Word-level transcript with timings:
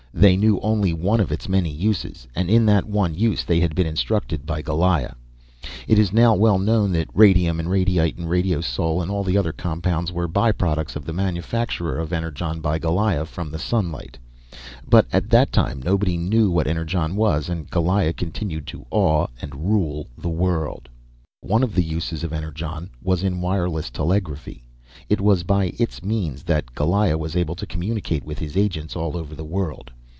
They 0.13 0.35
knew 0.35 0.59
only 0.59 0.91
one 0.93 1.21
of 1.21 1.31
its 1.31 1.47
many 1.47 1.71
uses, 1.71 2.27
and 2.35 2.49
in 2.49 2.65
that 2.65 2.85
one 2.85 3.15
use 3.15 3.45
they 3.45 3.61
had 3.61 3.73
been 3.73 3.87
instructed 3.87 4.45
by 4.45 4.61
Goliah. 4.61 5.15
It 5.87 5.97
is 5.97 6.11
now 6.11 6.35
well 6.35 6.59
known 6.59 6.91
that 6.91 7.07
radium, 7.13 7.61
and 7.61 7.69
radiyte, 7.69 8.17
and 8.17 8.27
radiosole, 8.27 9.01
and 9.01 9.09
all 9.09 9.23
the 9.23 9.37
other 9.37 9.53
compounds, 9.53 10.11
were 10.11 10.27
by 10.27 10.51
products 10.51 10.97
of 10.97 11.05
the 11.05 11.13
manufacture 11.13 11.97
of 11.97 12.11
Energon 12.11 12.59
by 12.59 12.77
Goliah 12.77 13.25
from 13.25 13.51
the 13.51 13.57
sunlight; 13.57 14.19
but 14.87 15.07
at 15.13 15.29
that 15.29 15.53
time 15.53 15.81
nobody 15.81 16.17
knew 16.17 16.51
what 16.51 16.67
Energon 16.67 17.15
was, 17.15 17.47
and 17.47 17.69
Goliah 17.69 18.11
continued 18.13 18.67
to 18.67 18.85
awe 18.91 19.27
and 19.41 19.71
rule 19.71 20.07
the 20.17 20.29
world. 20.29 20.89
One 21.39 21.63
of 21.63 21.73
the 21.73 21.83
uses 21.85 22.21
of 22.25 22.33
Energon 22.33 22.89
was 23.01 23.23
in 23.23 23.39
wireless 23.39 23.89
telegraphy. 23.89 24.65
It 25.07 25.21
was 25.21 25.43
by 25.43 25.73
its 25.79 26.03
means 26.03 26.43
that 26.43 26.75
Goliah 26.75 27.17
was 27.17 27.37
able 27.37 27.55
to 27.55 27.65
communicate 27.65 28.25
with 28.25 28.39
his 28.39 28.57
agents 28.57 28.97
all 28.97 29.15
over 29.15 29.33
the 29.35 29.45
world. 29.45 29.89